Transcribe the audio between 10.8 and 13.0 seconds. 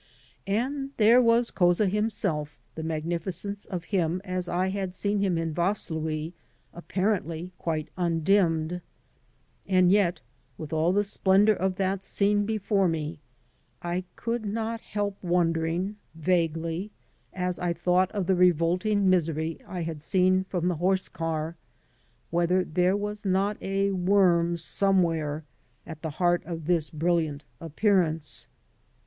the splendor of that scene before